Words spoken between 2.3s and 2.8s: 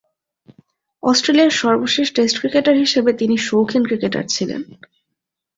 cricketer